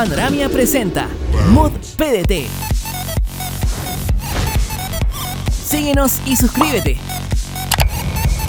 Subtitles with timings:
[0.00, 1.08] Panoramia presenta
[1.50, 2.48] Mod PDT.
[5.52, 6.96] Síguenos y suscríbete.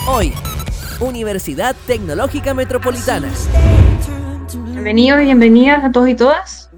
[0.08, 0.32] Hoy,
[1.02, 3.28] Universidad Tecnológica Metropolitana.
[4.68, 6.70] Bienvenidos y bienvenidas a todos y todas.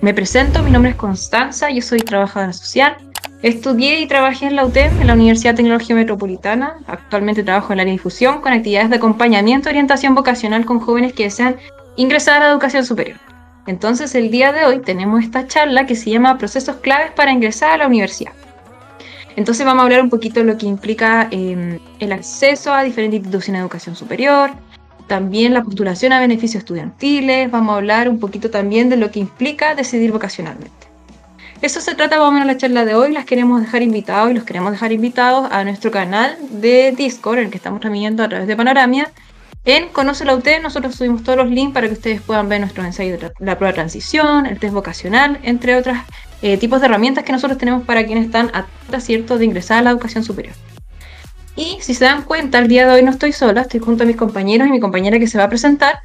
[0.00, 2.96] Me presento, mi nombre es Constanza, yo soy trabajadora social.
[3.42, 6.78] Estudié y trabajé en la UTEM, en la Universidad Tecnológica Metropolitana.
[6.86, 10.80] Actualmente trabajo en la área de difusión con actividades de acompañamiento y orientación vocacional con
[10.80, 11.56] jóvenes que desean
[11.96, 13.18] ingresar a la educación superior.
[13.66, 17.72] Entonces, el día de hoy tenemos esta charla que se llama Procesos claves para ingresar
[17.72, 18.32] a la universidad.
[19.36, 23.18] Entonces vamos a hablar un poquito de lo que implica em, el acceso a diferentes
[23.18, 24.50] instituciones de educación superior,
[25.06, 29.20] también la postulación a beneficios estudiantiles, vamos a hablar un poquito también de lo que
[29.20, 30.72] implica decidir vocacionalmente.
[31.60, 34.34] Eso se trata más o menos la charla de hoy, las queremos dejar invitados y
[34.34, 38.28] los queremos dejar invitados a nuestro canal de Discord, en el que estamos transmitiendo a
[38.28, 39.10] través de Panoramia,
[39.66, 42.86] en Conoce la UT nosotros subimos todos los links para que ustedes puedan ver nuestros
[42.86, 45.96] ensayos de la prueba de transición, el test vocacional, entre otros
[46.40, 48.66] eh, tipos de herramientas que nosotros tenemos para quienes están a
[49.00, 50.54] cierto de ingresar a la educación superior.
[51.56, 54.06] Y si se dan cuenta, el día de hoy no estoy sola, estoy junto a
[54.06, 55.96] mis compañeros y mi compañera que se va a presentar.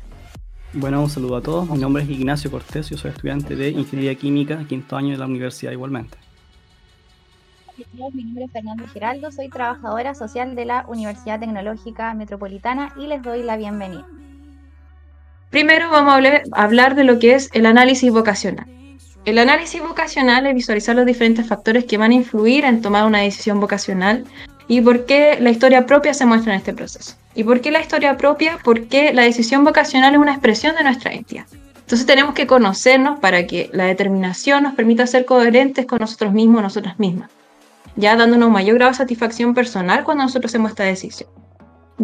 [0.74, 1.70] Bueno, un saludo a todos.
[1.70, 5.26] Mi nombre es Ignacio Cortés, yo soy estudiante de Ingeniería Química, quinto año de la
[5.26, 6.18] universidad igualmente.
[8.14, 13.24] Mi nombre es Fernando Geraldo, soy trabajadora social de la Universidad Tecnológica Metropolitana y les
[13.24, 14.06] doy la bienvenida.
[15.50, 18.68] Primero vamos a hablar de lo que es el análisis vocacional.
[19.26, 23.20] El análisis vocacional es visualizar los diferentes factores que van a influir en tomar una
[23.20, 24.26] decisión vocacional
[24.68, 27.16] y por qué la historia propia se muestra en este proceso.
[27.34, 28.60] ¿Y por qué la historia propia?
[28.64, 31.46] Porque la decisión vocacional es una expresión de nuestra identidad.
[31.80, 36.62] Entonces tenemos que conocernos para que la determinación nos permita ser coherentes con nosotros mismos,
[36.62, 37.30] nosotras mismas
[37.96, 41.30] ya dándonos mayor grado de satisfacción personal cuando nosotros hacemos esta decisión.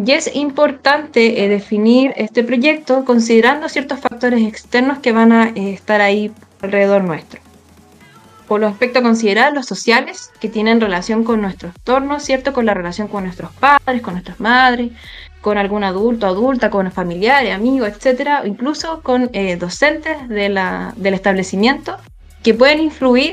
[0.04, 5.72] Y es importante eh, definir este proyecto considerando ciertos factores externos que van a eh,
[5.72, 6.30] estar ahí
[6.62, 7.40] alrededor nuestro.
[8.46, 12.52] Por los aspectos a considerar, los sociales, que tienen relación con nuestro entorno, ¿cierto?
[12.52, 14.92] Con la relación con nuestros padres, con nuestras madres,
[15.40, 21.14] con algún adulto, adulta, con familiares, amigos, etcétera, incluso con eh, docentes de la, del
[21.14, 21.96] establecimiento
[22.42, 23.32] que pueden influir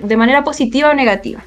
[0.00, 1.42] de manera positiva o negativa.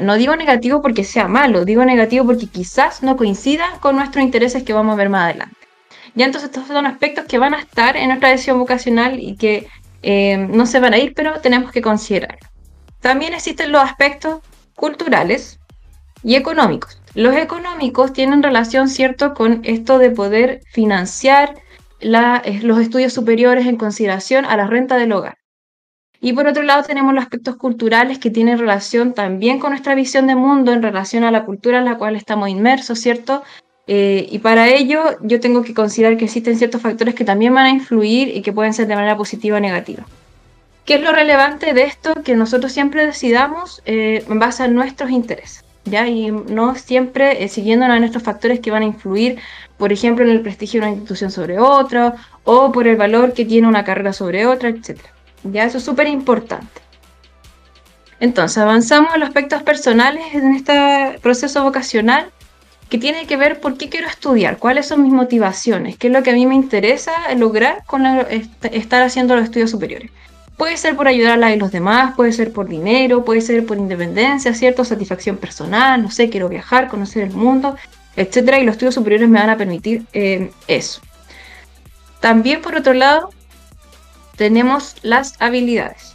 [0.00, 4.62] No digo negativo porque sea malo, digo negativo porque quizás no coincida con nuestros intereses
[4.62, 5.56] que vamos a ver más adelante.
[6.14, 9.66] Ya entonces estos son aspectos que van a estar en nuestra decisión vocacional y que
[10.02, 12.38] eh, no se van a ir, pero tenemos que considerar.
[13.00, 14.40] También existen los aspectos
[14.74, 15.58] culturales
[16.22, 17.00] y económicos.
[17.14, 21.54] Los económicos tienen relación, ¿cierto?, con esto de poder financiar
[22.00, 25.36] eh, los estudios superiores en consideración a la renta del hogar.
[26.24, 30.28] Y por otro lado tenemos los aspectos culturales que tienen relación también con nuestra visión
[30.28, 33.42] de mundo en relación a la cultura en la cual estamos inmersos, ¿cierto?
[33.88, 37.66] Eh, y para ello yo tengo que considerar que existen ciertos factores que también van
[37.66, 40.06] a influir y que pueden ser de manera positiva o negativa.
[40.84, 42.14] ¿Qué es lo relevante de esto?
[42.22, 45.64] Que nosotros siempre decidamos eh, en base a nuestros intereses.
[45.84, 46.06] ¿Ya?
[46.06, 49.40] Y no siempre eh, siguiéndonos en estos factores que van a influir,
[49.76, 53.44] por ejemplo, en el prestigio de una institución sobre otra, o por el valor que
[53.44, 55.12] tiene una carrera sobre otra, etcétera.
[55.44, 56.82] Ya eso es súper importante.
[58.20, 62.30] Entonces, avanzamos en los aspectos personales en este proceso vocacional
[62.88, 66.22] que tiene que ver por qué quiero estudiar, cuáles son mis motivaciones, qué es lo
[66.22, 68.04] que a mí me interesa lograr con
[68.70, 70.10] estar haciendo los estudios superiores.
[70.56, 74.54] Puede ser por ayudar a los demás, puede ser por dinero, puede ser por independencia,
[74.54, 77.76] cierto, satisfacción personal, no sé, quiero viajar, conocer el mundo,
[78.14, 81.00] etcétera, y los estudios superiores me van a permitir eh, eso.
[82.20, 83.30] También, por otro lado,
[84.36, 86.14] tenemos las habilidades,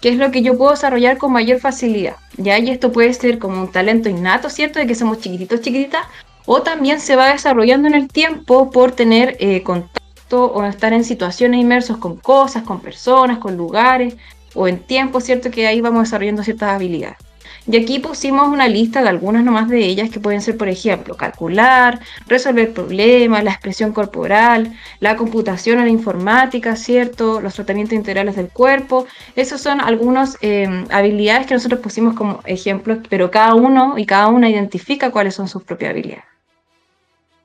[0.00, 2.16] que es lo que yo puedo desarrollar con mayor facilidad.
[2.36, 2.58] ¿ya?
[2.58, 4.78] Y esto puede ser como un talento innato, ¿cierto?
[4.78, 6.06] De que somos chiquititos, chiquititas,
[6.46, 11.04] o también se va desarrollando en el tiempo por tener eh, contacto o estar en
[11.04, 14.16] situaciones inmersos con cosas, con personas, con lugares,
[14.54, 15.50] o en tiempo, ¿cierto?
[15.50, 17.18] Que ahí vamos desarrollando ciertas habilidades.
[17.66, 21.16] Y aquí pusimos una lista de algunas nomás de ellas que pueden ser, por ejemplo,
[21.16, 27.40] calcular, resolver problemas, la expresión corporal, la computación o la informática, ¿cierto?
[27.40, 29.06] Los tratamientos integrales del cuerpo.
[29.36, 34.26] Esas son algunas eh, habilidades que nosotros pusimos como ejemplos, pero cada uno y cada
[34.28, 36.24] una identifica cuáles son sus propias habilidades.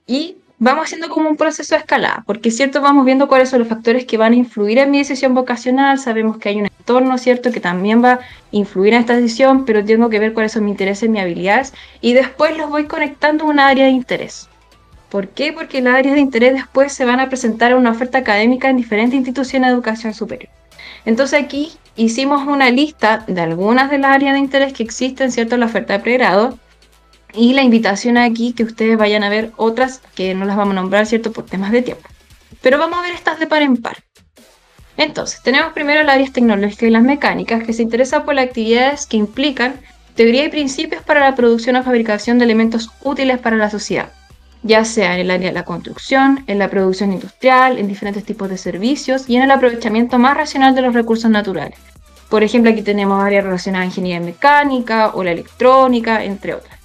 [0.08, 3.68] Y vamos haciendo como un proceso de escalada, porque cierto, vamos viendo cuáles son los
[3.68, 7.52] factores que van a influir en mi decisión vocacional, sabemos que hay un entorno, cierto,
[7.52, 8.20] que también va a
[8.52, 12.14] influir en esta decisión, pero tengo que ver cuáles son mis intereses, mis habilidades, y
[12.14, 14.48] después los voy conectando a un área de interés.
[15.10, 15.52] ¿Por qué?
[15.52, 18.78] Porque las áreas de interés después se van a presentar en una oferta académica en
[18.78, 20.50] diferentes instituciones de educación superior.
[21.06, 25.56] Entonces aquí hicimos una lista de algunas de las áreas de interés que existen, ¿cierto?,
[25.56, 26.58] en la oferta de pregrado,
[27.34, 30.76] y la invitación aquí que ustedes vayan a ver otras que no las vamos a
[30.76, 31.34] nombrar, ¿cierto?
[31.34, 32.08] Por temas de tiempo.
[32.62, 34.07] Pero vamos a ver estas de par en par.
[34.98, 39.06] Entonces, tenemos primero las áreas tecnológicas y las mecánicas, que se interesan por las actividades
[39.06, 39.76] que implican
[40.16, 44.12] teoría y principios para la producción o fabricación de elementos útiles para la sociedad,
[44.64, 48.50] ya sea en el área de la construcción, en la producción industrial, en diferentes tipos
[48.50, 51.78] de servicios y en el aprovechamiento más racional de los recursos naturales.
[52.30, 56.77] Por ejemplo, aquí tenemos áreas relacionadas a ingeniería mecánica o la electrónica, entre otras.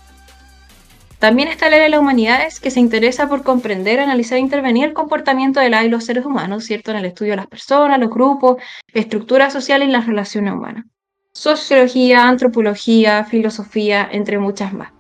[1.23, 4.87] También está el área de las humanidades que se interesa por comprender, analizar e intervenir
[4.87, 6.91] el comportamiento de la y los seres humanos, ¿cierto?
[6.91, 8.57] En el estudio de las personas, los grupos,
[8.93, 10.85] estructuras sociales y las relaciones humanas.
[11.33, 14.91] Sociología, antropología, filosofía, entre muchas más.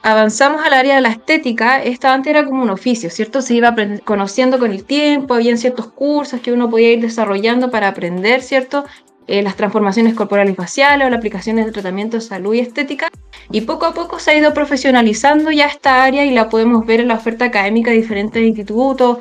[0.00, 3.42] Avanzamos al área de la estética, esta antes era como un oficio, ¿cierto?
[3.42, 3.74] Se iba
[4.04, 8.86] conociendo con el tiempo, había ciertos cursos que uno podía ir desarrollando para aprender, ¿cierto?
[9.28, 13.08] Eh, las transformaciones corporales y faciales o las aplicaciones de tratamiento de salud y estética.
[13.50, 17.00] Y poco a poco se ha ido profesionalizando ya esta área y la podemos ver
[17.00, 19.18] en la oferta académica de diferentes institutos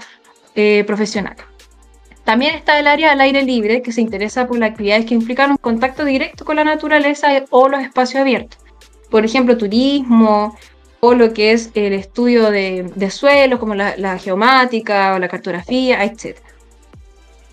[0.54, 1.44] eh, profesionales.
[2.24, 5.52] También está el área del aire libre, que se interesa por las actividades que implican
[5.52, 8.60] un contacto directo con la naturaleza o los espacios abiertos.
[9.10, 10.56] Por ejemplo, turismo
[11.00, 16.04] o lo que es el estudio de, suelos, como la, la geomática o la cartografía,
[16.04, 16.38] etc.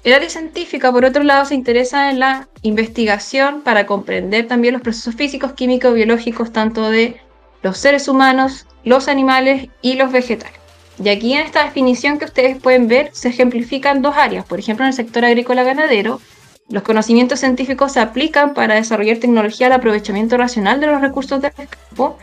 [0.04, 4.82] El área científica, por otro lado, se interesa en la investigación para comprender también los
[4.82, 7.20] procesos físicos, químicos, biológicos, tanto de
[7.62, 10.58] los seres humanos, los animales y los vegetales.
[11.02, 14.44] Y aquí en esta definición que ustedes pueden ver se ejemplifican dos áreas.
[14.44, 16.20] Por ejemplo, en el sector agrícola ganadero,
[16.69, 21.52] los conocimientos científicos se aplican para desarrollar tecnología al aprovechamiento racional de los recursos del
[21.52, 22.19] campo.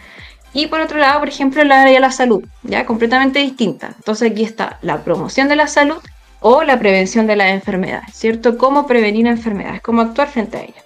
[0.54, 3.94] Y por otro lado, por ejemplo, el área de la salud, ya completamente distinta.
[3.96, 6.00] Entonces aquí está la promoción de la salud
[6.40, 8.58] o la prevención de las enfermedades, ¿cierto?
[8.58, 10.84] Cómo prevenir enfermedades, cómo actuar frente a ellas.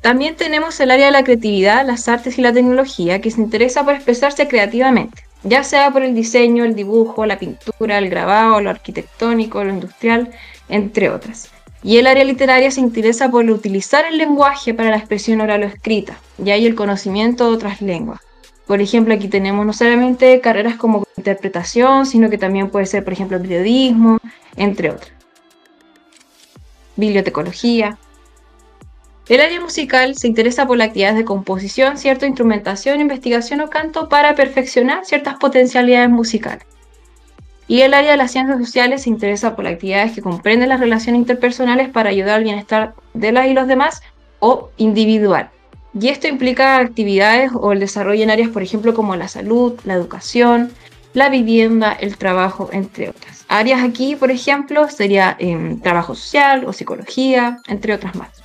[0.00, 3.84] También tenemos el área de la creatividad, las artes y la tecnología, que se interesa
[3.84, 8.70] por expresarse creativamente, ya sea por el diseño, el dibujo, la pintura, el grabado, lo
[8.70, 10.32] arquitectónico, lo industrial,
[10.68, 11.50] entre otras.
[11.84, 15.66] Y el área literaria se interesa por utilizar el lenguaje para la expresión oral o
[15.66, 18.20] escrita, y hay el conocimiento de otras lenguas.
[18.66, 23.12] Por ejemplo, aquí tenemos no solamente carreras como interpretación, sino que también puede ser, por
[23.12, 24.18] ejemplo, periodismo,
[24.56, 25.12] entre otras.
[26.96, 27.98] Bibliotecología.
[29.28, 34.08] El área musical se interesa por las actividades de composición, cierta instrumentación, investigación o canto
[34.08, 36.64] para perfeccionar ciertas potencialidades musicales.
[37.68, 40.80] Y el área de las ciencias sociales se interesa por las actividades que comprenden las
[40.80, 44.02] relaciones interpersonales para ayudar al bienestar de las y los demás
[44.40, 45.50] o individual.
[45.94, 49.94] Y esto implica actividades o el desarrollo en áreas, por ejemplo, como la salud, la
[49.94, 50.72] educación,
[51.12, 53.44] la vivienda, el trabajo, entre otras.
[53.48, 58.42] Áreas aquí, por ejemplo, sería em, trabajo social o psicología, entre otras más.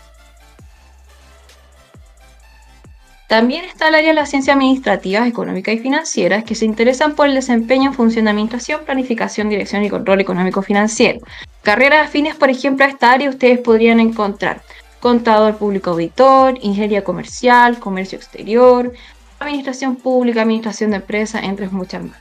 [3.27, 7.27] También está el área de las ciencias administrativas, económicas y financieras que se interesan por
[7.27, 11.19] el desempeño en función de administración, planificación, dirección y control económico financiero.
[11.61, 14.61] Carreras afines, por ejemplo, a esta área ustedes podrían encontrar
[15.07, 18.91] contador público auditor, ingeniería comercial, comercio exterior,
[19.39, 22.17] administración pública, administración de empresas, entre muchas más.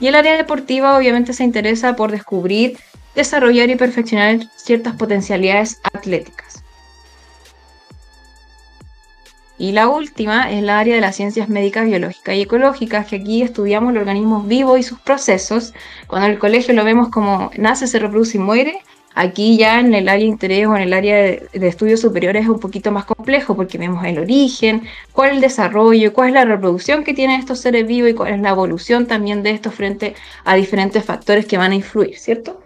[0.00, 2.78] Y el área deportiva obviamente se interesa por descubrir,
[3.14, 6.64] desarrollar y perfeccionar ciertas potencialidades atléticas.
[9.58, 13.42] Y la última es la área de las ciencias médicas, biológicas y ecológicas, que aquí
[13.42, 15.74] estudiamos los organismos vivos y sus procesos.
[16.06, 18.78] Cuando en el colegio lo vemos como nace, se reproduce y muere,
[19.18, 22.50] Aquí ya en el área de interés o en el área de, estudios superiores es
[22.50, 24.82] un poquito más complejo porque vemos el origen,
[25.12, 28.34] cuál es el desarrollo, cuál es la reproducción que tienen estos seres vivos y cuál
[28.34, 32.60] es la evolución también de estos frente a diferentes factores que van a influir, ¿cierto?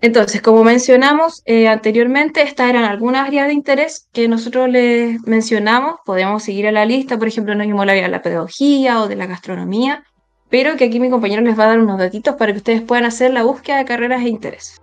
[0.00, 5.96] Entonces, como mencionamos eh, anteriormente, estas eran algunas áreas de interés que nosotros les mencionamos.
[6.06, 9.08] Podemos seguir a la lista, por ejemplo, no mismo el área de la pedagogía o
[9.08, 10.04] de la gastronomía,
[10.48, 13.04] pero que aquí mi compañero les va a dar unos datitos para que ustedes puedan
[13.04, 14.80] hacer la búsqueda de carreras e intereses.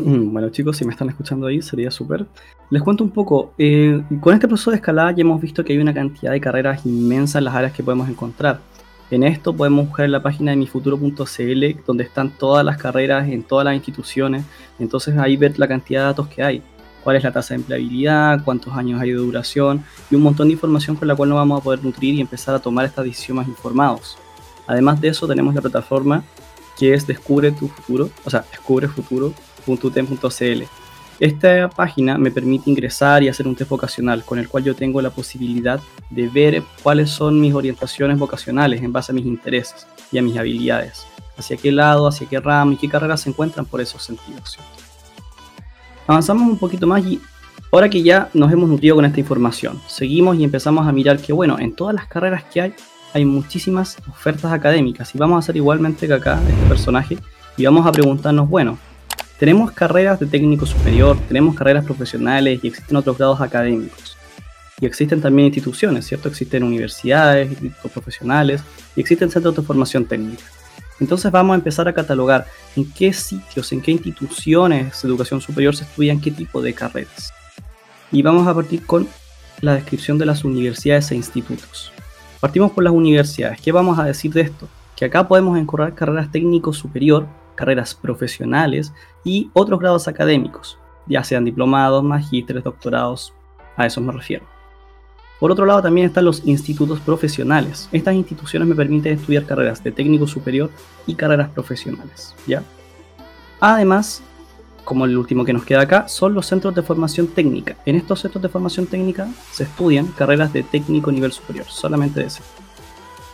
[0.00, 2.26] Mm, bueno chicos, si me están escuchando ahí sería súper.
[2.70, 5.78] Les cuento un poco, eh, con este proceso de escalada ya hemos visto que hay
[5.78, 8.60] una cantidad de carreras inmensas en las áreas que podemos encontrar.
[9.10, 13.42] En esto podemos buscar en la página de mifuturo.cl donde están todas las carreras en
[13.42, 14.44] todas las instituciones.
[14.78, 16.62] Entonces ahí ver la cantidad de datos que hay.
[17.02, 20.52] Cuál es la tasa de empleabilidad, cuántos años hay de duración y un montón de
[20.52, 23.48] información con la cual nos vamos a poder nutrir y empezar a tomar estas decisiones
[23.48, 24.16] informados.
[24.66, 26.22] Además de eso tenemos la plataforma
[26.78, 28.86] que es Descubre tu futuro, o sea, Descubre
[29.60, 30.64] Futuro, .utem.cl.
[31.20, 35.02] Esta página me permite ingresar y hacer un test vocacional con el cual yo tengo
[35.02, 40.16] la posibilidad de ver cuáles son mis orientaciones vocacionales en base a mis intereses y
[40.16, 43.82] a mis habilidades, hacia qué lado, hacia qué rama y qué carreras se encuentran por
[43.82, 44.58] esos sentidos.
[46.06, 47.20] Avanzamos un poquito más y
[47.70, 51.34] ahora que ya nos hemos nutrido con esta información, seguimos y empezamos a mirar que
[51.34, 52.74] bueno, en todas las carreras que hay
[53.12, 57.18] hay muchísimas ofertas académicas y vamos a hacer igualmente que acá este personaje
[57.56, 58.78] y vamos a preguntarnos, bueno,
[59.40, 64.18] Tenemos carreras de técnico superior, tenemos carreras profesionales y existen otros grados académicos.
[64.78, 66.28] Y existen también instituciones, ¿cierto?
[66.28, 68.62] Existen universidades, institutos profesionales
[68.94, 70.44] y existen centros de formación técnica.
[71.00, 75.74] Entonces vamos a empezar a catalogar en qué sitios, en qué instituciones de educación superior
[75.74, 77.32] se estudian qué tipo de carreras.
[78.12, 79.08] Y vamos a partir con
[79.62, 81.92] la descripción de las universidades e institutos.
[82.40, 83.58] Partimos por las universidades.
[83.62, 84.68] ¿Qué vamos a decir de esto?
[84.96, 88.92] Que acá podemos encorrer carreras técnico superior, carreras profesionales
[89.24, 93.32] y otros grados académicos, ya sean diplomados, magísteres, doctorados,
[93.76, 94.44] a eso me refiero.
[95.38, 97.88] Por otro lado también están los institutos profesionales.
[97.92, 100.70] Estas instituciones me permiten estudiar carreras de técnico superior
[101.06, 102.62] y carreras profesionales, ¿ya?
[103.58, 104.22] Además,
[104.84, 107.76] como el último que nos queda acá, son los centros de formación técnica.
[107.86, 112.26] En estos centros de formación técnica se estudian carreras de técnico nivel superior, solamente de
[112.26, 112.42] ese.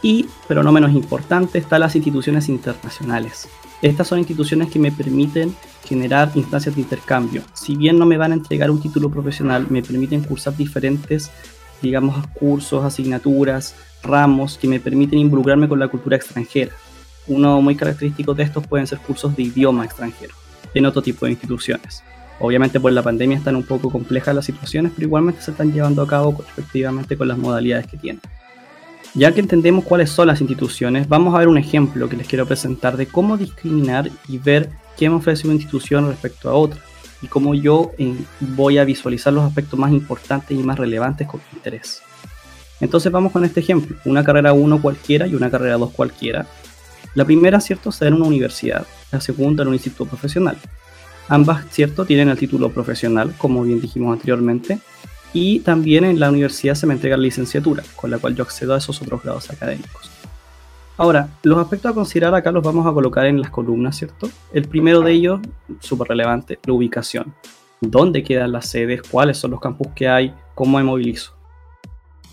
[0.02, 3.48] Y, pero no menos importante, están las instituciones internacionales.
[3.82, 5.54] Estas son instituciones que me permiten
[5.84, 7.42] generar instancias de intercambio.
[7.52, 11.30] Si bien no me van a entregar un título profesional, me permiten cursar diferentes,
[11.82, 16.72] digamos, cursos, asignaturas, ramos que me permiten involucrarme con la cultura extranjera.
[17.26, 20.34] Uno muy característico de estos pueden ser cursos de idioma extranjero
[20.74, 22.02] en otro tipo de instituciones.
[22.38, 26.02] Obviamente por la pandemia están un poco complejas las situaciones, pero igualmente se están llevando
[26.02, 28.20] a cabo efectivamente con las modalidades que tienen.
[29.16, 32.44] Ya que entendemos cuáles son las instituciones, vamos a ver un ejemplo que les quiero
[32.44, 34.68] presentar de cómo discriminar y ver
[34.98, 36.82] qué me ofrece una institución respecto a otra
[37.22, 41.40] y cómo yo eh, voy a visualizar los aspectos más importantes y más relevantes con
[41.54, 42.02] interés.
[42.78, 46.46] Entonces vamos con este ejemplo, una carrera 1 cualquiera y una carrera 2 cualquiera.
[47.14, 50.58] La primera, ¿cierto?, será en una universidad, la segunda en un instituto profesional.
[51.28, 54.78] Ambas, ¿cierto?, tienen el título profesional, como bien dijimos anteriormente,
[55.38, 58.72] y también en la universidad se me entrega la licenciatura, con la cual yo accedo
[58.72, 60.10] a esos otros grados académicos.
[60.96, 64.30] Ahora, los aspectos a considerar acá los vamos a colocar en las columnas, ¿cierto?
[64.54, 65.40] El primero de ellos,
[65.80, 67.34] súper relevante, la ubicación.
[67.82, 69.02] ¿Dónde quedan las sedes?
[69.02, 70.34] ¿Cuáles son los campus que hay?
[70.54, 71.36] ¿Cómo me movilizo?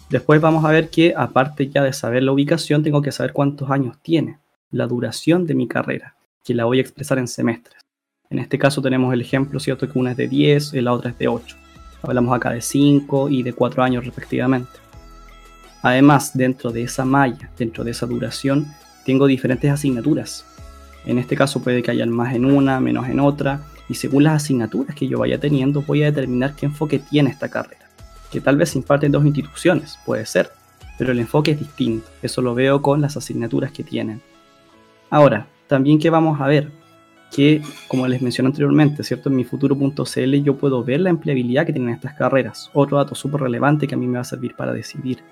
[0.10, 3.70] Después vamos a ver que, aparte ya de saber la ubicación, tengo que saber cuántos
[3.70, 4.40] años tiene,
[4.72, 7.82] la duración de mi carrera que la voy a expresar en semestres.
[8.30, 9.92] En este caso tenemos el ejemplo, ¿cierto?
[9.92, 11.63] Que una es de 10 y la otra es de 8.
[12.04, 14.70] Hablamos acá de 5 y de 4 años respectivamente.
[15.82, 18.68] Además, dentro de esa malla, dentro de esa duración,
[19.06, 20.46] tengo diferentes asignaturas.
[21.06, 24.44] En este caso puede que hayan más en una, menos en otra, y según las
[24.44, 27.90] asignaturas que yo vaya teniendo, voy a determinar qué enfoque tiene esta carrera.
[28.32, 30.52] Que tal vez se imparte en dos instituciones, puede ser,
[30.98, 32.08] pero el enfoque es distinto.
[32.22, 34.22] Eso lo veo con las asignaturas que tienen.
[35.10, 36.72] Ahora, también que vamos a ver
[37.34, 39.30] que, como les mencioné anteriormente, ¿cierto?
[39.30, 42.70] En mi futuro.cl yo puedo ver la empleabilidad que tienen estas carreras.
[42.74, 45.24] Otro dato súper relevante que a mí me va a servir para decidir.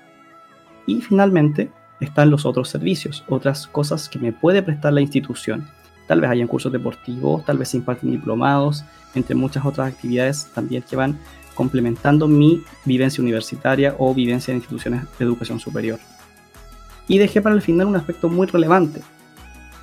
[0.88, 5.68] Y finalmente están los otros servicios, otras cosas que me puede prestar la institución.
[6.08, 10.84] Tal vez hayan cursos deportivos, tal vez se imparten diplomados, entre muchas otras actividades también
[10.84, 11.20] que van
[11.54, 16.00] complementando mi vivencia universitaria o vivencia en instituciones de educación superior.
[17.08, 19.02] Y dejé para el final un aspecto muy relevante,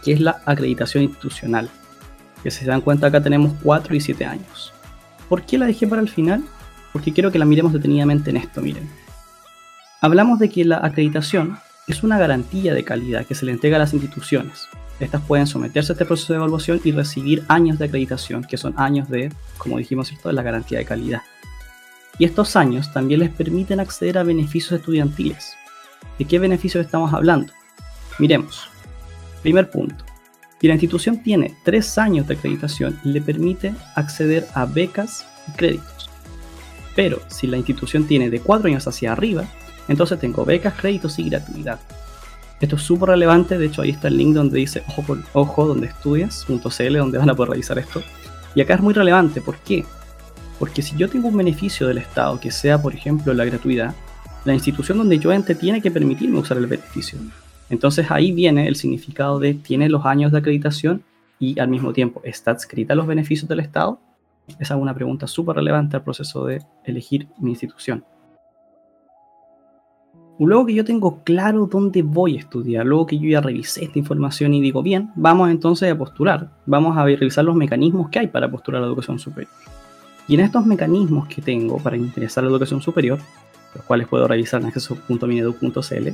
[0.02, 1.70] que es la acreditación institucional.
[2.42, 4.72] Que si se dan cuenta acá tenemos 4 y 7 años.
[5.28, 6.44] ¿Por qué la dejé para el final?
[6.92, 8.88] Porque quiero que la miremos detenidamente en esto, miren.
[10.00, 13.80] Hablamos de que la acreditación es una garantía de calidad que se le entrega a
[13.80, 14.68] las instituciones.
[15.00, 18.74] Estas pueden someterse a este proceso de evaluación y recibir años de acreditación, que son
[18.76, 21.22] años de, como dijimos esto, de la garantía de calidad.
[22.18, 25.54] Y estos años también les permiten acceder a beneficios estudiantiles.
[26.18, 27.52] ¿De qué beneficios estamos hablando?
[28.18, 28.68] Miremos.
[29.42, 30.07] Primer punto.
[30.60, 36.10] Si la institución tiene tres años de acreditación, le permite acceder a becas y créditos.
[36.96, 39.44] Pero si la institución tiene de cuatro años hacia arriba,
[39.86, 41.78] entonces tengo becas, créditos y gratuidad.
[42.60, 45.86] Esto es súper relevante, de hecho ahí está el link donde dice ojo, ojo donde
[45.86, 48.02] estudias.cl, donde van a poder revisar esto.
[48.56, 49.84] Y acá es muy relevante, ¿por qué?
[50.58, 53.94] Porque si yo tengo un beneficio del Estado, que sea por ejemplo la gratuidad,
[54.44, 57.18] la institución donde yo entre tiene que permitirme usar el beneficio.
[57.70, 61.02] Entonces ahí viene el significado de tiene los años de acreditación
[61.38, 64.00] y al mismo tiempo está adscrita a los beneficios del Estado.
[64.58, 68.04] Esa es una pregunta súper relevante al proceso de elegir mi institución.
[70.40, 73.98] Luego que yo tengo claro dónde voy a estudiar, luego que yo ya revisé esta
[73.98, 78.26] información y digo, bien, vamos entonces a postular, vamos a revisar los mecanismos que hay
[78.28, 79.50] para postular a la educación superior.
[80.28, 83.18] Y en estos mecanismos que tengo para ingresar a la educación superior,
[83.74, 86.08] los cuales puedo revisar en acceso.minedu.cl,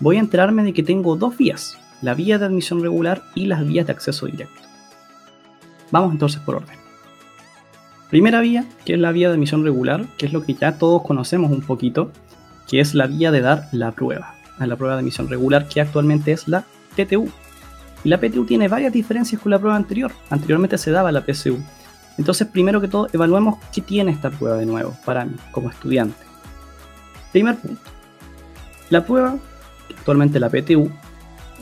[0.00, 3.66] voy a enterarme de que tengo dos vías, la vía de admisión regular y las
[3.66, 4.62] vías de acceso directo.
[5.90, 6.78] Vamos entonces por orden.
[8.10, 11.02] Primera vía, que es la vía de admisión regular, que es lo que ya todos
[11.02, 12.10] conocemos un poquito,
[12.66, 15.80] que es la vía de dar la prueba, a la prueba de admisión regular, que
[15.80, 16.64] actualmente es la
[16.96, 17.28] TTU.
[18.04, 20.12] Y la PTU tiene varias diferencias con la prueba anterior.
[20.30, 21.58] Anteriormente se daba la PSU.
[22.16, 26.16] Entonces, primero que todo, evaluemos qué tiene esta prueba de nuevo para mí como estudiante.
[27.32, 27.80] Primer punto.
[28.90, 29.36] La prueba,
[29.96, 30.90] actualmente la PTU,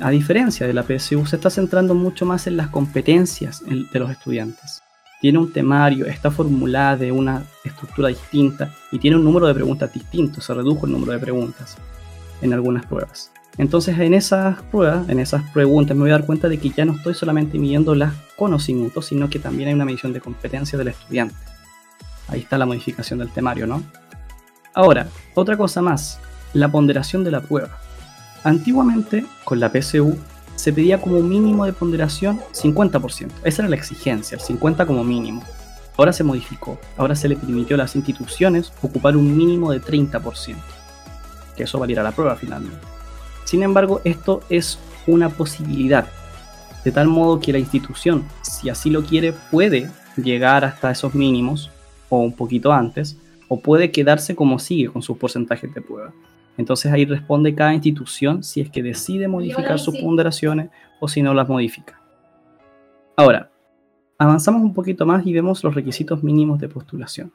[0.00, 4.11] a diferencia de la PSU, se está centrando mucho más en las competencias de los
[4.11, 4.83] estudiantes.
[5.21, 9.92] Tiene un temario, está formulada de una estructura distinta y tiene un número de preguntas
[9.92, 11.76] distinto, se redujo el número de preguntas
[12.42, 13.33] en algunas pruebas.
[13.59, 16.85] Entonces en esas pruebas, en esas preguntas me voy a dar cuenta de que ya
[16.85, 20.88] no estoy solamente midiendo los conocimientos, sino que también hay una medición de competencia del
[20.88, 21.37] estudiante.
[22.28, 23.83] Ahí está la modificación del temario, ¿no?
[24.75, 26.21] Ahora, otra cosa más,
[26.52, 27.78] la ponderación de la prueba.
[28.45, 30.16] Antiguamente, con la PSU,
[30.57, 33.31] se pedía como mínimo de ponderación 50%.
[33.45, 35.43] Esa era la exigencia, el 50% como mínimo.
[35.97, 40.57] Ahora se modificó, ahora se le permitió a las instituciones ocupar un mínimo de 30%,
[41.57, 42.81] que eso valiera la prueba finalmente.
[43.45, 46.07] Sin embargo, esto es una posibilidad,
[46.85, 51.71] de tal modo que la institución, si así lo quiere, puede llegar hasta esos mínimos
[52.09, 53.16] o un poquito antes,
[53.49, 56.12] o puede quedarse como sigue con sus porcentajes de prueba.
[56.56, 60.70] Entonces ahí responde cada institución si es que decide modificar sus ponderaciones
[61.00, 62.00] o si no las modifica.
[63.16, 63.50] Ahora,
[64.18, 67.32] avanzamos un poquito más y vemos los requisitos mínimos de postulación.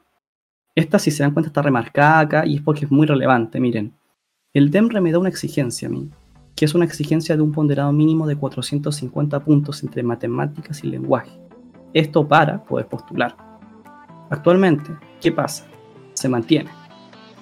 [0.74, 3.60] Esta, si se dan cuenta, está remarcada acá y es porque es muy relevante.
[3.60, 3.92] Miren,
[4.54, 6.08] el DEMRE me da una exigencia a mí,
[6.54, 11.32] que es una exigencia de un ponderado mínimo de 450 puntos entre matemáticas y lenguaje.
[11.92, 13.36] Esto para poder postular.
[14.30, 15.66] Actualmente, ¿qué pasa?
[16.14, 16.70] Se mantiene,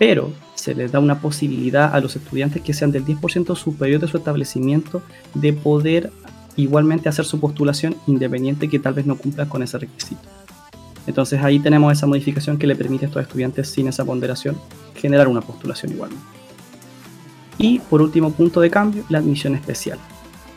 [0.00, 4.08] pero se les da una posibilidad a los estudiantes que sean del 10% superior de
[4.08, 5.02] su establecimiento
[5.34, 6.10] de poder
[6.56, 10.22] igualmente hacer su postulación independiente que tal vez no cumplan con ese requisito.
[11.06, 14.56] Entonces ahí tenemos esa modificación que le permite a estos estudiantes sin esa ponderación
[14.94, 16.24] generar una postulación igualmente.
[17.58, 19.98] Y por último punto de cambio, la admisión especial.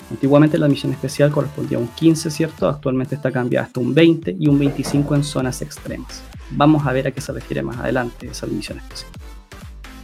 [0.10, 2.70] Antiguamente la admisión especial correspondía a un 15, ¿cierto?
[2.70, 6.24] Actualmente está cambiada hasta un 20 y un 25 en zonas extremas.
[6.52, 9.12] Vamos a ver a qué se refiere más adelante esa admisión especial.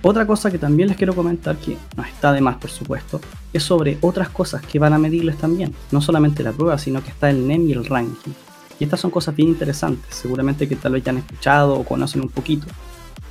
[0.02, 3.20] Otra cosa que también les quiero comentar, que no está de más por supuesto,
[3.52, 5.74] es sobre otras cosas que van a medirles también.
[5.92, 8.32] No solamente la prueba, sino que está el NEM y el ranking.
[8.80, 12.22] Y estas son cosas bien interesantes, seguramente que tal vez ya han escuchado o conocen
[12.22, 12.68] un poquito.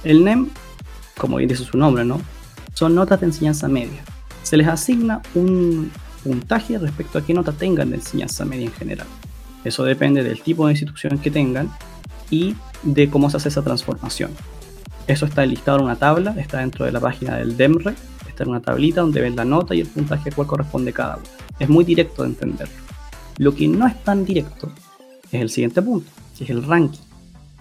[0.04, 0.48] El NEM,
[1.16, 2.20] como bien dice su nombre, ¿no?
[2.78, 4.04] son notas de enseñanza media.
[4.44, 5.90] Se les asigna un
[6.22, 9.07] puntaje respecto a qué nota tengan de enseñanza media en general.
[9.64, 11.72] Eso depende del tipo de institución que tengan
[12.31, 12.54] y
[12.85, 14.31] de cómo se hace esa transformación.
[15.09, 17.94] Eso está listado en una tabla, está dentro de la página del DEMRE,
[18.29, 21.16] está en una tablita donde ven la nota y el puntaje a cual corresponde cada
[21.16, 21.27] uno.
[21.59, 22.75] Es muy directo de entenderlo.
[23.38, 24.71] Lo que no es tan directo
[25.33, 27.01] es el siguiente punto, que es el ranking,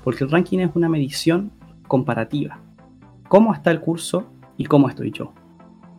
[0.03, 1.51] porque el ranking es una medición
[1.87, 2.59] comparativa.
[3.27, 5.31] ¿Cómo está el curso y cómo estoy yo.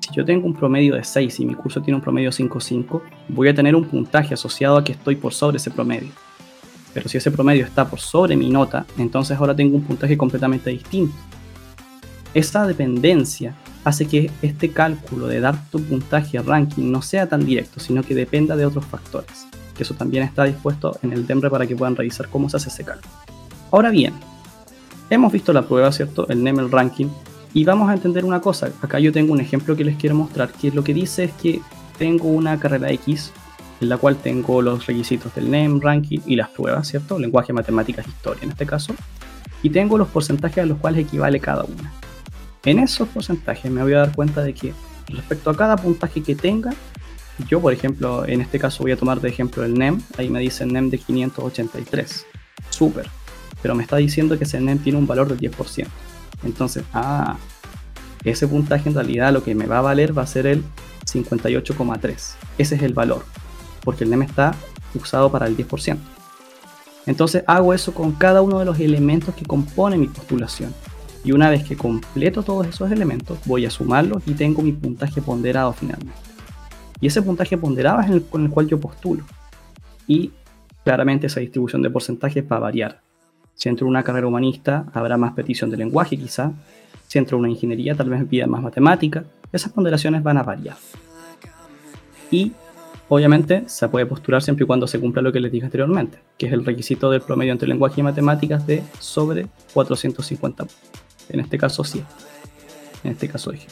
[0.00, 3.48] Si yo tengo un promedio de 6 y mi curso tiene un promedio 5.5, voy
[3.48, 6.10] a tener un puntaje asociado a que estoy por sobre ese promedio.
[6.92, 10.70] Pero si ese promedio está por sobre mi nota, entonces ahora tengo un puntaje completamente
[10.70, 11.14] distinto.
[12.38, 17.80] Esa dependencia hace que este cálculo de dar tu puntaje ranking no sea tan directo,
[17.80, 19.48] sino que dependa de otros factores.
[19.76, 22.68] Que eso también está dispuesto en el DEMRE para que puedan revisar cómo se hace
[22.68, 23.12] ese cálculo.
[23.72, 24.14] Ahora bien,
[25.10, 26.28] hemos visto la prueba, ¿cierto?
[26.28, 27.08] El NEM, el ranking,
[27.54, 30.52] y vamos a entender una cosa, acá yo tengo un ejemplo que les quiero mostrar,
[30.52, 31.60] que lo que dice es que
[31.98, 33.32] tengo una carrera X,
[33.80, 37.18] en la cual tengo los requisitos del NEM, ranking y las pruebas, ¿cierto?
[37.18, 38.94] Lenguaje, matemáticas, historia en este caso.
[39.60, 41.92] Y tengo los porcentajes a los cuales equivale cada una.
[42.68, 44.74] En esos porcentajes me voy a dar cuenta de que
[45.06, 46.74] respecto a cada puntaje que tenga,
[47.48, 50.38] yo por ejemplo, en este caso voy a tomar de ejemplo el NEM, ahí me
[50.38, 52.26] dice NEM de 583.
[52.68, 53.08] Súper.
[53.62, 55.86] Pero me está diciendo que ese NEM tiene un valor del 10%.
[56.44, 57.38] Entonces, ah,
[58.22, 60.62] ese puntaje en realidad lo que me va a valer va a ser el
[61.10, 62.34] 58,3.
[62.58, 63.24] Ese es el valor,
[63.82, 64.54] porque el NEM está
[64.94, 65.96] usado para el 10%.
[67.06, 70.74] Entonces hago eso con cada uno de los elementos que componen mi postulación.
[71.24, 75.20] Y una vez que completo todos esos elementos, voy a sumarlos y tengo mi puntaje
[75.20, 76.12] ponderado finalmente.
[77.00, 79.24] Y ese puntaje ponderado es con el cual yo postulo.
[80.06, 80.32] Y
[80.84, 83.02] claramente esa distribución de porcentajes va a variar.
[83.54, 86.52] Si entro en una carrera humanista, habrá más petición de lenguaje quizá.
[87.06, 89.24] Si entro en una ingeniería, tal vez pida más matemática.
[89.52, 90.76] Esas ponderaciones van a variar.
[92.30, 92.52] Y
[93.08, 96.46] obviamente se puede postular siempre y cuando se cumpla lo que les dije anteriormente, que
[96.46, 100.66] es el requisito del promedio entre lenguaje y matemáticas de sobre 450.
[101.28, 102.02] En este caso sí.
[103.04, 103.68] En este caso dije.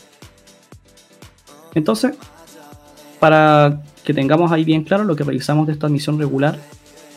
[1.75, 2.16] Entonces,
[3.19, 6.59] para que tengamos ahí bien claro lo que realizamos de esta admisión regular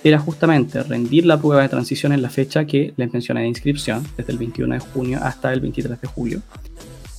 [0.03, 4.05] era justamente rendir la prueba de transición en la fecha que les mencioné de inscripción,
[4.17, 6.41] desde el 21 de junio hasta el 23 de julio.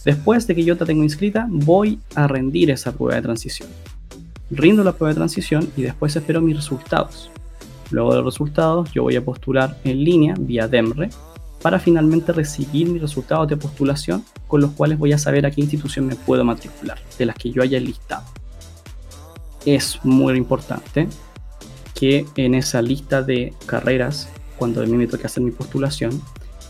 [0.05, 3.69] Después de que yo te tengo inscrita, voy a rendir esa prueba de transición.
[4.51, 7.31] rindo la prueba de transición y después espero mis resultados.
[7.91, 11.11] Luego de los resultados, yo voy a postular en línea vía DEMRE
[11.63, 15.61] para finalmente recibir mis resultados de postulación con los cuales voy a saber a qué
[15.61, 18.25] institución me puedo matricular, de las que yo haya listado.
[19.67, 21.07] Es muy importante
[21.95, 26.21] que en esa lista de carreras, cuando a mí me toque hacer mi postulación,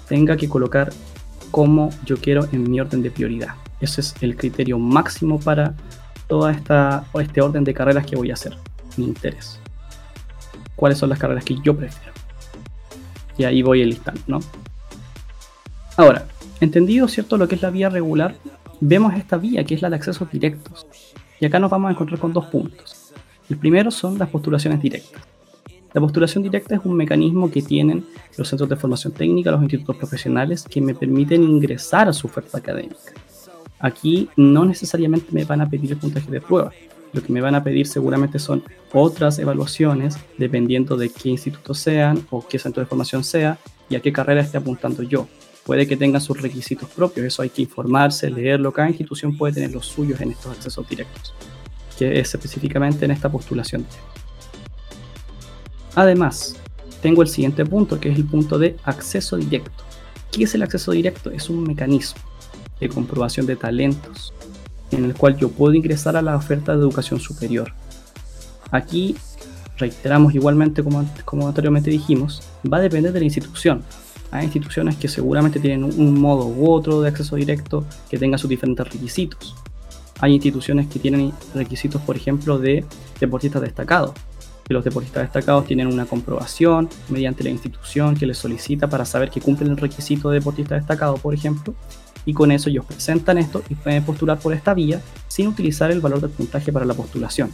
[0.09, 0.93] tenga que colocar
[1.53, 3.55] como yo quiero en mi orden de prioridad.
[3.81, 5.75] Ese es el criterio máximo para
[6.27, 8.57] toda esta este orden de carreras que voy a hacer,
[8.97, 9.61] mi interés.
[10.75, 12.13] ¿Cuáles son las carreras que yo prefiero?
[13.39, 14.41] Y ahí voy listando, ¿no?
[16.01, 16.25] Ahora,
[16.63, 17.37] entendido, ¿cierto?
[17.37, 18.35] Lo que es la vía regular,
[18.81, 20.87] vemos esta vía que es la de accesos directos.
[21.39, 23.13] Y acá nos vamos a encontrar con dos puntos.
[23.51, 25.21] El primero son las postulaciones directas.
[25.93, 28.07] La postulación directa es un mecanismo que tienen
[28.39, 32.57] los centros de formación técnica, los institutos profesionales, que me permiten ingresar a su oferta
[32.57, 33.13] académica.
[33.79, 36.73] Aquí no necesariamente me van a pedir el puntaje de prueba.
[37.13, 38.63] Lo que me van a pedir seguramente son
[38.95, 43.59] otras evaluaciones dependiendo de qué instituto sean o qué centro de formación sea
[43.91, 45.29] y a qué carrera esté apuntando yo.
[45.71, 48.73] Puede que tengan sus requisitos propios, eso hay que informarse, leerlo.
[48.73, 51.33] Cada institución puede tener los suyos en estos accesos directos,
[51.97, 53.87] que es específicamente en esta postulación.
[55.95, 56.57] Además,
[57.01, 59.85] tengo el siguiente punto, que es el punto de acceso directo.
[60.33, 61.31] ¿Qué es el acceso directo?
[61.31, 62.21] Es un mecanismo
[62.81, 64.35] de comprobación de talentos
[64.91, 67.73] en el cual yo puedo ingresar a la oferta de educación superior.
[68.73, 69.15] Aquí,
[69.79, 73.85] reiteramos igualmente como, como anteriormente dijimos, va a depender de la institución.
[74.31, 78.49] Hay instituciones que seguramente tienen un modo u otro de acceso directo que tenga sus
[78.49, 79.57] diferentes requisitos.
[80.21, 82.85] Hay instituciones que tienen requisitos, por ejemplo, de
[83.19, 84.13] deportistas destacados,
[84.65, 89.31] que los deportistas destacados tienen una comprobación mediante la institución que les solicita para saber
[89.31, 91.75] que cumplen el requisito de deportista destacado, por ejemplo,
[92.27, 96.01] y con eso ellos presentan esto y pueden postular por esta vía sin utilizar el
[96.01, 97.51] valor del puntaje para la postulación.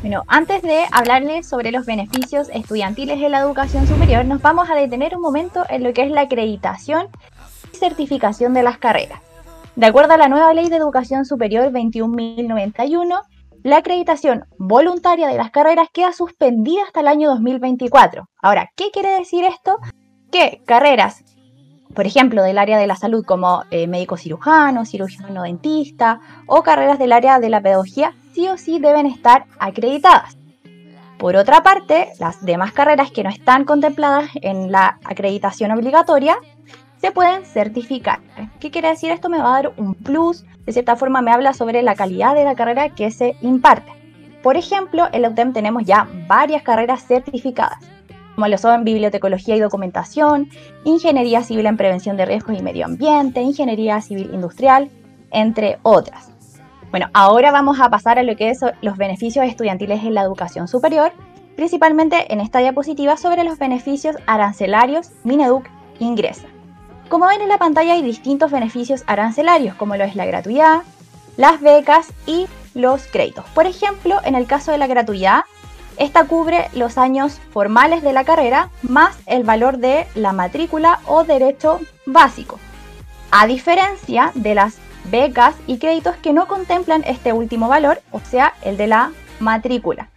[0.00, 4.76] Bueno, antes de hablarles sobre los beneficios estudiantiles de la educación superior, nos vamos a
[4.76, 7.08] detener un momento en lo que es la acreditación
[7.72, 9.20] y certificación de las carreras.
[9.74, 13.22] De acuerdo a la nueva Ley de Educación Superior 21.091,
[13.64, 18.28] la acreditación voluntaria de las carreras queda suspendida hasta el año 2024.
[18.40, 19.78] Ahora, ¿qué quiere decir esto?
[20.30, 21.24] Que carreras,
[21.94, 26.98] por ejemplo, del área de la salud como eh, médico cirujano, cirujano dentista o carreras
[26.98, 30.36] del área de la pedagogía, sí o sí deben estar acreditadas.
[31.18, 36.38] Por otra parte, las demás carreras que no están contempladas en la acreditación obligatoria
[37.00, 38.20] se pueden certificar.
[38.60, 39.28] ¿Qué quiere decir esto?
[39.28, 42.44] Me va a dar un plus, de cierta forma me habla sobre la calidad de
[42.44, 43.92] la carrera que se imparte.
[44.42, 47.78] Por ejemplo, en la UTEM tenemos ya varias carreras certificadas,
[48.38, 50.48] como lo son bibliotecología y documentación,
[50.84, 54.92] ingeniería civil en prevención de riesgos y medio ambiente, ingeniería civil industrial,
[55.32, 56.30] entre otras.
[56.92, 60.68] Bueno, ahora vamos a pasar a lo que son los beneficios estudiantiles en la educación
[60.68, 61.10] superior,
[61.56, 66.46] principalmente en esta diapositiva sobre los beneficios arancelarios Mineduc ingresa.
[67.08, 70.82] Como ven en la pantalla hay distintos beneficios arancelarios, como lo es la gratuidad,
[71.36, 73.44] las becas y los créditos.
[73.52, 75.40] Por ejemplo, en el caso de la gratuidad,
[75.98, 81.24] esta cubre los años formales de la carrera más el valor de la matrícula o
[81.24, 82.58] derecho básico,
[83.30, 84.78] a diferencia de las
[85.10, 90.10] becas y créditos que no contemplan este último valor, o sea, el de la matrícula.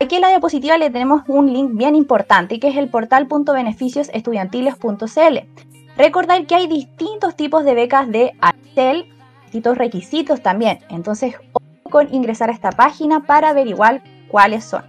[0.00, 5.38] Aquí en la diapositiva le tenemos un link bien importante que es el portal.beneficiosestudiantiles.cl
[5.96, 9.12] Recordar que hay distintos tipos de becas de Arcel,
[9.44, 10.78] distintos requisitos también.
[10.88, 11.34] Entonces,
[11.90, 14.84] con ingresar a esta página para averiguar cuáles son.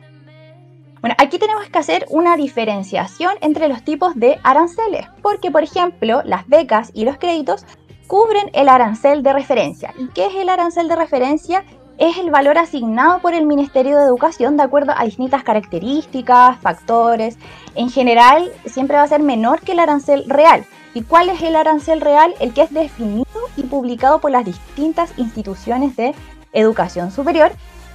[1.03, 6.21] Bueno, aquí tenemos que hacer una diferenciación entre los tipos de aranceles, porque por ejemplo,
[6.23, 7.65] las becas y los créditos
[8.07, 9.93] cubren el arancel de referencia.
[9.99, 11.65] ¿Y qué es el arancel de referencia?
[11.97, 17.37] Es el valor asignado por el Ministerio de Educación de acuerdo a distintas características, factores.
[17.75, 20.63] En general, siempre va a ser menor que el arancel real.
[20.93, 22.33] ¿Y cuál es el arancel real?
[22.39, 23.25] El que es definido
[23.57, 26.15] y publicado por las distintas instituciones de
[26.53, 27.51] educación superior.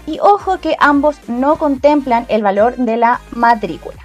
[0.09, 3.99] Y ojo que ambos no contemplan el valor de la matrícula.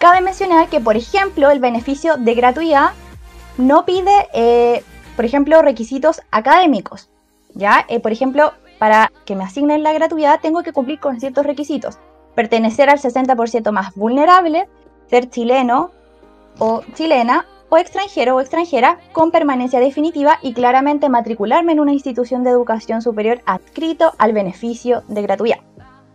[0.00, 2.90] Cabe mencionar que, por ejemplo, el beneficio de gratuidad
[3.56, 4.82] no pide, eh,
[5.14, 7.08] por ejemplo, requisitos académicos.
[7.54, 7.86] ¿ya?
[7.88, 11.98] Eh, por ejemplo, para que me asignen la gratuidad tengo que cumplir con ciertos requisitos.
[12.34, 14.68] Pertenecer al 60% más vulnerable,
[15.08, 15.92] ser chileno
[16.58, 22.44] o chilena o extranjero o extranjera con permanencia definitiva y claramente matricularme en una institución
[22.44, 25.60] de educación superior adscrito al beneficio de gratuidad.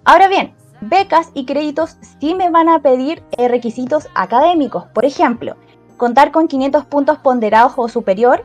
[0.04, 4.86] Ahora bien, becas y créditos sí me van a pedir eh, requisitos académicos.
[4.94, 5.56] Por ejemplo,
[5.98, 8.44] contar con 500 puntos ponderados o superior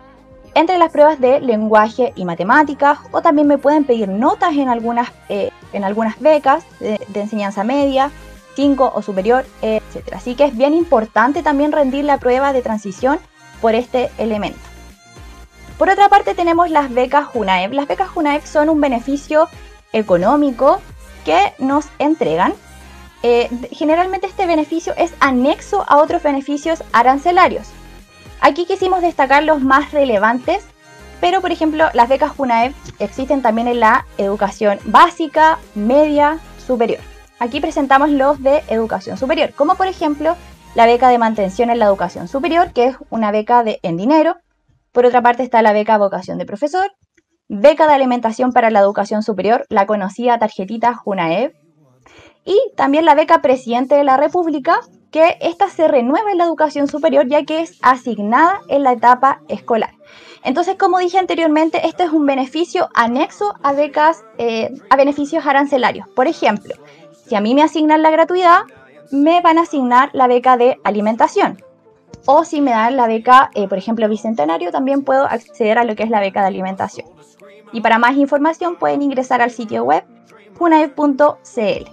[0.55, 5.11] entre las pruebas de lenguaje y matemáticas o también me pueden pedir notas en algunas,
[5.29, 8.11] eh, en algunas becas de, enseñanza media,
[8.57, 9.45] 5 o superior,
[9.95, 10.15] etc.
[10.15, 13.19] Así que es bien importante también rendir la prueba de transición
[13.61, 14.59] por este elemento.
[15.79, 17.73] Por otra parte tenemos las becas JUNAEP.
[17.73, 19.49] Las becas JUNAEP son un beneficio
[19.93, 20.81] económico
[21.25, 22.53] que nos entregan.
[23.23, 27.69] Eh, generalmente este beneficio es anexo a otros beneficios arancelarios.
[28.41, 30.65] Aquí quisimos destacar los más relevantes,
[31.21, 37.01] pero por ejemplo las becas JUNAEP existen también en la educación básica, media, superior.
[37.41, 40.37] Aquí presentamos los de educación superior, como por ejemplo
[40.75, 44.37] la beca de mantención en la educación superior, que es una beca de, en dinero.
[44.93, 46.93] Por otra parte está la beca vocación de profesor,
[47.49, 51.55] beca de alimentación para la educación superior, la conocida tarjetita JUNAEP,
[52.45, 56.89] y también la beca presidente de la República, que esta se renueva en la educación
[56.89, 59.95] superior ya que es asignada en la etapa escolar.
[60.43, 66.09] Entonces, como dije anteriormente, este es un beneficio anexo a becas, eh, a beneficios arancelarios.
[66.09, 66.75] Por ejemplo,
[67.31, 68.63] si a mí me asignan la gratuidad,
[69.13, 71.63] me van a asignar la beca de alimentación.
[72.27, 75.95] O si me dan la beca, eh, por ejemplo, bicentenario, también puedo acceder a lo
[75.95, 77.07] que es la beca de alimentación.
[77.73, 80.03] Y para más información pueden ingresar al sitio web
[80.59, 81.87] junae.cl.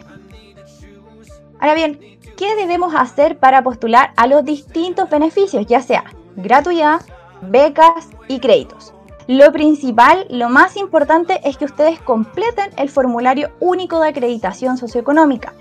[1.60, 2.00] Ahora bien,
[2.36, 7.02] ¿qué debemos hacer para postular a los distintos beneficios, ya sea gratuidad,
[7.44, 8.92] becas y créditos?
[9.28, 15.54] Lo principal, lo más importante es que ustedes completen el formulario único de acreditación socioeconómica.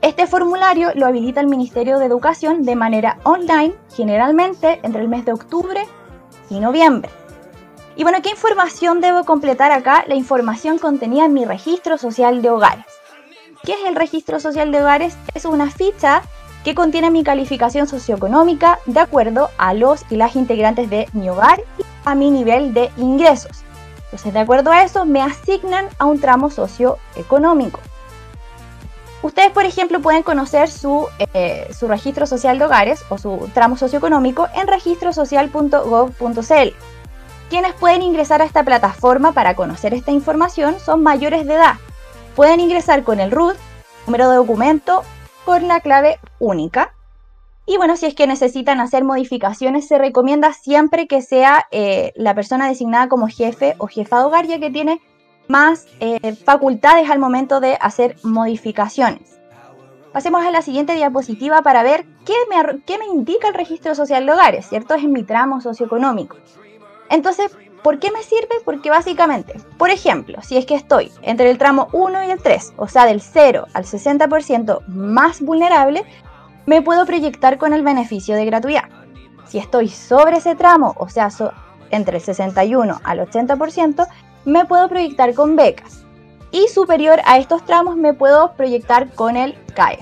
[0.00, 5.26] Este formulario lo habilita el Ministerio de Educación de manera online, generalmente entre el mes
[5.26, 5.86] de octubre
[6.48, 7.10] y noviembre.
[7.94, 10.02] Y bueno, ¿qué información debo completar acá?
[10.06, 12.86] La información contenida en mi registro social de hogares.
[13.64, 15.18] ¿Qué es el registro social de hogares?
[15.34, 16.22] Es una ficha
[16.64, 21.62] que contiene mi calificación socioeconómica de acuerdo a los y las integrantes de mi hogar
[21.78, 23.64] y a mi nivel de ingresos.
[24.04, 27.80] Entonces, de acuerdo a eso, me asignan a un tramo socioeconómico.
[29.22, 33.76] Ustedes, por ejemplo, pueden conocer su, eh, su registro social de hogares o su tramo
[33.76, 36.74] socioeconómico en registrosocial.gov.cl.
[37.50, 41.74] Quienes pueden ingresar a esta plataforma para conocer esta información son mayores de edad
[42.36, 43.56] Pueden ingresar con el root,
[44.06, 45.02] número de documento,
[45.44, 46.94] con la clave única.
[47.70, 52.34] Y bueno, si es que necesitan hacer modificaciones, se recomienda siempre que sea eh, la
[52.34, 55.00] persona designada como jefe o jefa de hogar, ya que tiene
[55.46, 59.38] más eh, facultades al momento de hacer modificaciones.
[60.12, 64.26] Pasemos a la siguiente diapositiva para ver qué me, qué me indica el registro social
[64.26, 64.94] de hogares, ¿cierto?
[64.94, 66.38] Es en mi tramo socioeconómico.
[67.08, 68.56] Entonces, ¿Por qué me sirve?
[68.64, 72.74] Porque básicamente, por ejemplo, si es que estoy entre el tramo 1 y el 3,
[72.76, 76.04] o sea, del 0 al 60% más vulnerable,
[76.70, 78.84] me puedo proyectar con el beneficio de gratuidad.
[79.48, 81.28] Si estoy sobre ese tramo, o sea,
[81.90, 84.06] entre el 61 al 80%,
[84.44, 86.04] me puedo proyectar con becas.
[86.52, 89.98] Y superior a estos tramos me puedo proyectar con el CAE.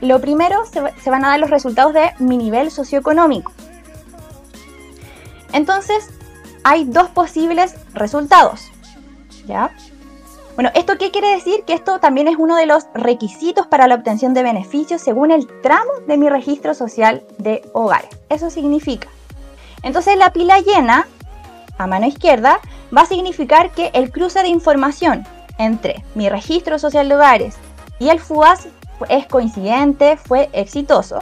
[0.00, 3.50] lo primero se, se van a dar los resultados de mi nivel socioeconómico.
[5.54, 6.10] Entonces,
[6.64, 8.70] hay dos posibles resultados.
[9.46, 9.70] ¿Ya?
[10.56, 11.64] Bueno, ¿esto qué quiere decir?
[11.64, 15.46] Que esto también es uno de los requisitos para la obtención de beneficios según el
[15.62, 18.10] tramo de mi registro social de hogares.
[18.28, 19.08] Eso significa,
[19.82, 21.06] Entonces la pila llena,
[21.78, 22.60] a mano izquierda,
[22.96, 25.26] va a significar que el cruce de información
[25.58, 27.56] entre mi registro social de hogares
[27.98, 28.68] y el FUAS
[29.08, 31.18] es coincidente, fue exitoso,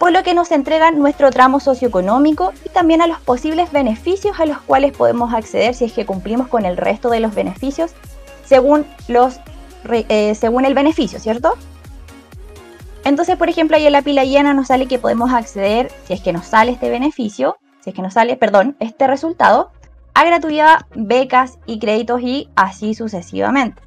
[0.00, 4.46] por lo que nos entregan nuestro tramo socioeconómico y también a los posibles beneficios a
[4.46, 7.92] los cuales podemos acceder si es que cumplimos con el resto de los beneficios
[8.42, 9.40] según, los,
[9.90, 11.52] eh, según el beneficio, ¿cierto?
[13.04, 16.22] Entonces, por ejemplo, ahí en la pila llena nos sale que podemos acceder, si es
[16.22, 19.70] que nos sale este beneficio, si es que nos sale, perdón, este resultado,
[20.14, 23.82] a gratuidad, becas y créditos y así sucesivamente.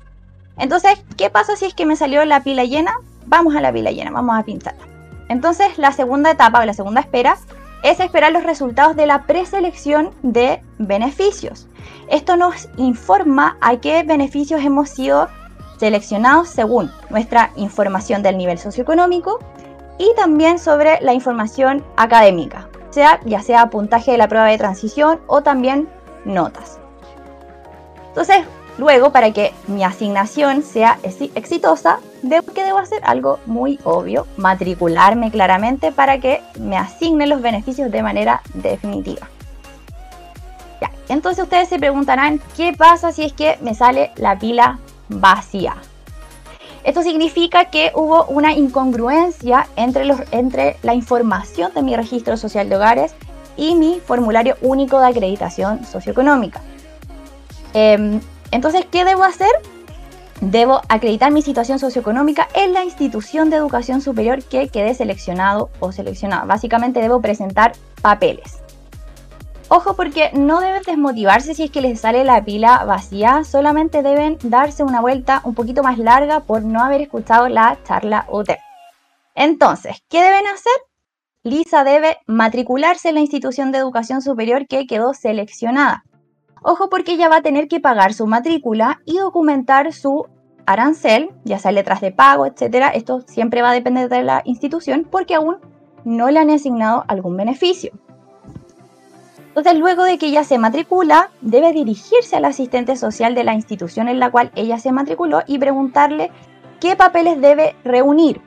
[0.60, 2.94] Entonces, ¿qué pasa si es que me salió la pila llena?
[3.26, 4.93] Vamos a la pila llena, vamos a pintarla.
[5.30, 7.38] Entonces, la segunda etapa o la segunda espera
[7.84, 11.68] es esperar los resultados de la preselección de beneficios.
[12.08, 15.28] Esto nos informa a qué beneficios hemos sido
[15.78, 19.40] seleccionados según nuestra información del nivel socioeconómico
[19.98, 25.20] y también sobre la información académica, sea, ya sea puntaje de la prueba de transición
[25.28, 25.90] o también
[26.26, 26.80] notas.
[28.08, 28.46] Entonces,
[28.78, 35.30] luego, para que mi asignación sea exitosa, debo, que debo hacer algo muy obvio, matricularme
[35.30, 39.28] claramente para que me asignen los beneficios de manera definitiva.
[41.10, 45.76] Entonces ustedes se preguntarán, ¿qué pasa si es que me sale la pila vacía?
[46.84, 52.68] Esto significa que hubo una incongruencia entre, los, entre la información de mi registro social
[52.68, 53.14] de hogares
[53.56, 56.62] y mi formulario único de acreditación socioeconómica.
[57.74, 58.20] Em,
[58.52, 59.50] entonces, ¿qué debo hacer?
[60.52, 65.94] Debo acreditar mi situación socioeconómica en la institución de educación superior que quede seleccionado o
[65.94, 66.44] seleccionada.
[66.44, 68.60] Básicamente debo presentar papeles.
[69.70, 74.38] Ojo porque no deben desmotivarse si es que les sale la pila vacía, solamente deben
[74.44, 78.50] darse una vuelta un poquito más larga por no haber escuchado la charla UT.
[79.36, 80.74] Entonces, ¿qué deben hacer?
[81.44, 86.04] Lisa debe matricularse en la institución de educación superior que quedó seleccionada.
[86.66, 90.28] Ojo porque ella va a tener que pagar su matrícula y documentar su
[90.66, 92.92] arancel, ya sea letras de pago, etc.
[92.94, 95.58] Esto siempre va a depender de la institución porque aún
[96.04, 97.92] no le han asignado algún beneficio.
[99.48, 104.08] Entonces, luego de que ella se matricula, debe dirigirse al asistente social de la institución
[104.08, 106.32] en la cual ella se matriculó y preguntarle
[106.80, 108.42] qué papeles debe reunir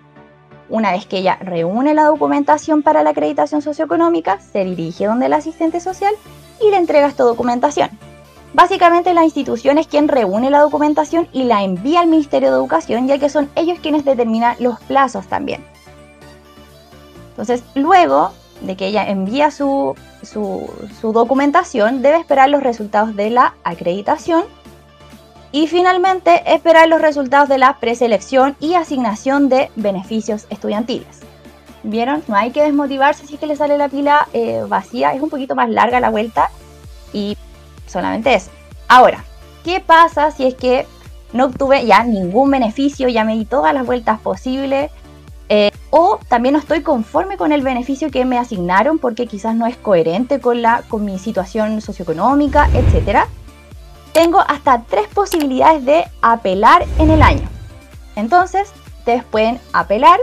[0.68, 5.32] una vez que ella reúne la documentación para la acreditación socioeconómica, se dirige donde el
[5.32, 6.14] asistente social
[6.60, 7.90] y le entrega esta documentación.
[8.56, 13.06] Básicamente la institución es quien reúne la documentación y la envía al Ministerio de Educación,
[13.06, 15.62] ya que son ellos quienes determinan los plazos también.
[17.32, 20.70] Entonces, luego de que ella envía su, su,
[21.02, 24.44] documentación, debe esperar los resultados de la acreditación
[25.52, 31.20] y finalmente, esperar los resultados de la preselección y asignación de beneficios estudiantiles.
[31.82, 32.22] ¿Vieron?
[32.26, 35.12] No hay que desmotivarse si es que le sale la pila eh, vacía.
[35.12, 36.50] Es un poquito más larga la vuelta
[37.12, 37.36] y
[37.86, 38.50] solamente eso.
[38.88, 39.24] Ahora,
[39.64, 40.86] ¿qué pasa si es que
[41.32, 44.90] no obtuve ya ningún beneficio, ya me di todas las vueltas posibles?
[45.48, 49.66] Eh, o también no estoy conforme con el beneficio que me asignaron porque quizás no
[49.66, 53.28] es coherente con, la, con mi situación socioeconómica, etcétera
[54.16, 57.46] tengo hasta tres posibilidades de apelar en el año.
[58.14, 60.18] Entonces, ustedes pueden apelar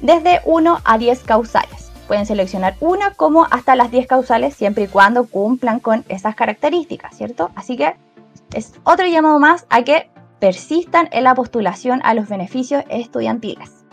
[0.00, 1.85] desde 1 a 10 causales.
[2.06, 7.16] Pueden seleccionar una como hasta las 10 causales siempre y cuando cumplan con esas características,
[7.16, 7.50] ¿cierto?
[7.54, 7.96] Así que
[8.54, 13.84] es otro llamado más a que persistan en la postulación a los beneficios estudiantiles.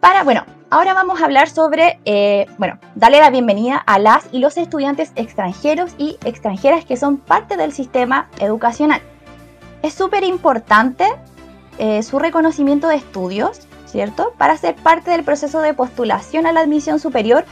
[0.00, 4.40] Para, bueno, ahora vamos a hablar sobre, eh, bueno, darle la bienvenida a las y
[4.40, 9.00] los estudiantes extranjeros y extranjeras que son parte del sistema educacional.
[9.82, 11.06] Es súper importante
[11.78, 13.60] eh, su reconocimiento de estudios,
[13.92, 14.32] ¿cierto?
[14.38, 17.44] Para ser parte del proceso de postulación a la admisión superior,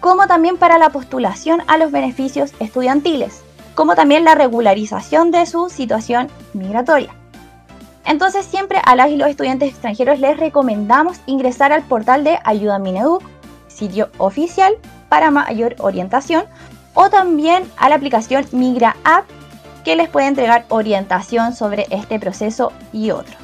[0.00, 3.42] como también para la postulación a los beneficios estudiantiles,
[3.74, 7.14] como también la regularización de su situación migratoria.
[8.04, 12.78] Entonces siempre a las y los estudiantes extranjeros les recomendamos ingresar al portal de Ayuda
[12.78, 13.22] Mineduc,
[13.68, 14.74] sitio oficial
[15.08, 16.44] para mayor orientación,
[16.92, 19.24] o también a la aplicación Migra App
[19.84, 23.43] que les puede entregar orientación sobre este proceso y otros.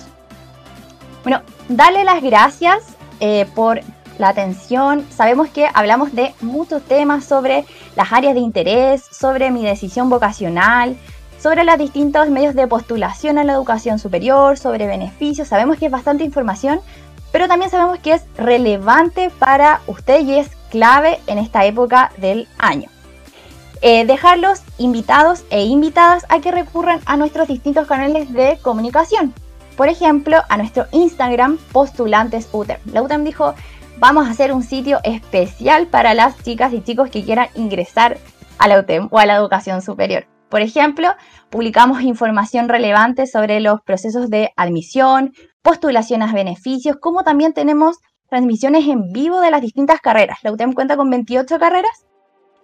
[1.22, 2.82] Bueno, darle las gracias
[3.20, 3.80] eh, por
[4.18, 5.06] la atención.
[5.10, 7.64] Sabemos que hablamos de muchos temas sobre
[7.96, 10.96] las áreas de interés, sobre mi decisión vocacional,
[11.38, 15.48] sobre los distintos medios de postulación a la educación superior, sobre beneficios.
[15.48, 16.80] Sabemos que es bastante información,
[17.32, 22.48] pero también sabemos que es relevante para usted y es clave en esta época del
[22.58, 22.88] año.
[23.82, 29.34] Eh, dejarlos invitados e invitadas a que recurran a nuestros distintos canales de comunicación.
[29.80, 32.76] Por ejemplo, a nuestro Instagram Postulantes UTEM.
[32.92, 33.54] La UTEM dijo,
[33.96, 38.18] vamos a hacer un sitio especial para las chicas y chicos que quieran ingresar
[38.58, 40.26] a la UTEM o a la educación superior.
[40.50, 41.08] Por ejemplo,
[41.48, 48.86] publicamos información relevante sobre los procesos de admisión, postulaciones a beneficios, como también tenemos transmisiones
[48.86, 50.40] en vivo de las distintas carreras.
[50.42, 52.04] La UTEM cuenta con 28 carreras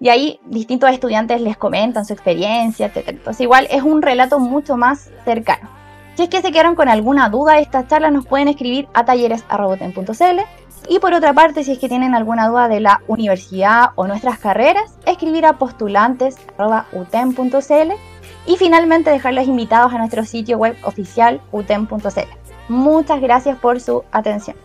[0.01, 3.09] y ahí distintos estudiantes les comentan su experiencia, etc.
[3.09, 5.86] Entonces igual es un relato mucho más cercano.
[6.17, 9.05] Si es que se quedaron con alguna duda de esta charla, nos pueden escribir a
[9.05, 10.41] talleres.cl
[10.89, 14.39] y por otra parte, si es que tienen alguna duda de la universidad o nuestras
[14.39, 17.93] carreras, escribir a postulantes.utem.cl
[18.47, 21.99] y finalmente dejarlos invitados a nuestro sitio web oficial utem.cl.
[22.69, 24.57] Muchas gracias por su atención.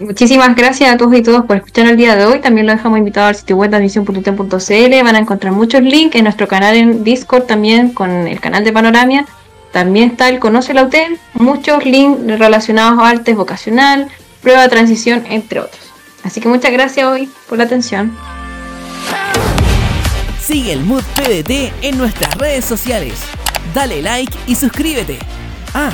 [0.00, 2.40] muchísimas gracias a todos y todos por escuchar el día de hoy.
[2.40, 5.04] También lo dejamos invitado al sitio web de admisión.utem.cl.
[5.04, 8.72] Van a encontrar muchos links en nuestro canal en Discord también con el canal de
[8.72, 9.26] Panoramia
[9.74, 14.08] también está el Conoce la UTEM, muchos links relacionados a artes vocacional,
[14.40, 15.90] prueba de transición, entre otros.
[16.22, 18.16] Así que muchas gracias hoy por la atención.
[20.40, 23.14] Sigue el Mood PDT en nuestras redes sociales.
[23.74, 25.18] Dale like y suscríbete.
[25.74, 25.90] Ah,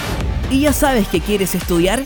[0.51, 2.05] ¿y ya sabes que quieres estudiar?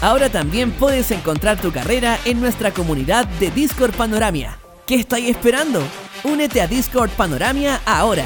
[0.00, 4.56] Ahora también puedes encontrar tu carrera en nuestra comunidad de Discord Panoramia.
[4.86, 5.82] ¿Qué estáis esperando?
[6.24, 8.24] Únete a Discord Panoramia ahora.